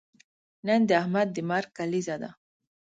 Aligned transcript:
نن 0.67 0.81
د 0.89 0.91
احمد 1.01 1.27
د 1.35 1.37
مرګ 1.49 1.69
کلیزه 1.77 2.15
ده. 2.21 2.29